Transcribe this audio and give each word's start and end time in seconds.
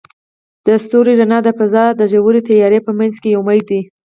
د 0.65 0.67
ستوري 0.83 1.13
رڼا 1.19 1.39
د 1.43 1.49
فضاء 1.59 1.89
د 1.99 2.01
ژورې 2.11 2.41
تیارې 2.49 2.79
په 2.87 2.91
منځ 2.99 3.15
کې 3.21 3.29
یو 3.35 3.41
امید 3.43 3.63
دی. 3.69 3.81